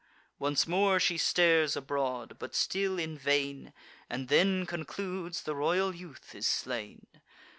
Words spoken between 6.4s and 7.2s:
slain.